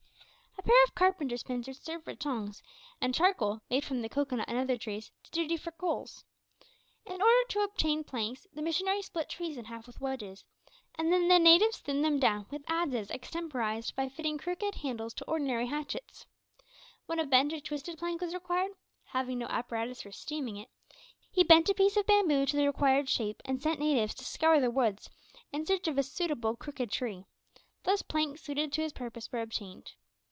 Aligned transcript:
A 0.57 0.63
pair 0.63 0.83
of 0.83 0.93
carpenter's 0.93 1.41
pincers 1.41 1.79
served 1.79 2.05
for 2.05 2.13
tongs, 2.13 2.61
and 3.01 3.15
charcoal, 3.15 3.61
made 3.71 3.83
from 3.83 4.03
the 4.03 4.09
cocoanut 4.09 4.47
and 4.47 4.59
other 4.59 4.77
trees, 4.77 5.11
did 5.23 5.31
duty 5.31 5.57
for 5.57 5.71
coals. 5.71 6.23
In 7.03 7.19
order 7.19 7.43
to 7.49 7.61
obtain 7.61 8.03
planks, 8.03 8.45
the 8.53 8.61
missionary 8.61 9.01
split 9.01 9.27
trees 9.27 9.57
in 9.57 9.65
half 9.65 9.87
with 9.87 9.99
wedges 9.99 10.45
and 10.95 11.11
then 11.11 11.27
the 11.29 11.39
natives 11.39 11.79
thinned 11.79 12.05
them 12.05 12.19
down 12.19 12.45
with 12.51 12.63
adzes 12.67 13.09
extemporised 13.09 13.95
by 13.95 14.07
fitting 14.07 14.37
crooked 14.37 14.75
handles 14.75 15.15
to 15.15 15.25
ordinary 15.25 15.65
hatchets. 15.65 16.27
When 17.07 17.19
a 17.19 17.25
bent 17.25 17.53
or 17.53 17.59
twisted 17.59 17.97
plank 17.97 18.21
was 18.21 18.33
required, 18.35 18.73
having 19.05 19.39
no 19.39 19.47
apparatus 19.47 20.03
for 20.03 20.11
steaming 20.11 20.57
it, 20.57 20.69
he 21.31 21.43
bent 21.43 21.69
a 21.69 21.73
piece 21.73 21.97
of 21.97 22.05
bamboo 22.05 22.45
to 22.45 22.55
the 22.55 22.67
required 22.67 23.09
shape, 23.09 23.41
and 23.45 23.59
sent 23.59 23.79
natives 23.79 24.13
to 24.15 24.25
scour 24.25 24.59
the 24.59 24.69
woods 24.71 25.09
in 25.51 25.65
search 25.65 25.87
of 25.87 25.97
a 25.97 26.03
suitable 26.03 26.55
crooked 26.55 26.91
tree. 26.91 27.25
Thus 27.83 28.03
planks 28.03 28.43
suited 28.43 28.71
to 28.73 28.83
his 28.83 28.93
purpose 28.93 29.31
were 29.31 29.41
obtained. 29.41 29.93